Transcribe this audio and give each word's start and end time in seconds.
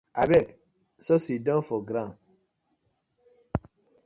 Abeg 0.21 0.47
so 1.05 1.15
sidon 1.25 1.61
for 1.67 1.79
ground. 1.89 2.15